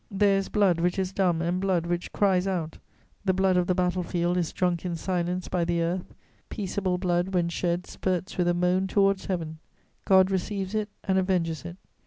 There 0.09 0.39
is 0.39 0.49
blood 0.49 0.79
which 0.79 0.97
is 0.97 1.13
dumb 1.13 1.43
and 1.43 1.59
blood 1.61 1.85
which 1.85 2.11
cries 2.11 2.47
out: 2.47 2.79
the 3.23 3.35
blood 3.35 3.55
of 3.55 3.67
the 3.67 3.75
battle 3.75 4.01
field 4.01 4.35
is 4.35 4.51
drunk 4.51 4.83
in 4.83 4.95
silence 4.95 5.47
by 5.47 5.63
the 5.63 5.79
earth; 5.83 6.15
peaceable 6.49 6.97
blood 6.97 7.35
when 7.35 7.49
shed 7.49 7.85
spurts 7.85 8.35
with 8.35 8.47
a 8.47 8.55
moan 8.55 8.87
towards 8.87 9.25
Heaven; 9.27 9.59
God 10.05 10.31
receives 10.31 10.73
it 10.73 10.89
and 11.03 11.19
avenges 11.19 11.65
it. 11.65 11.77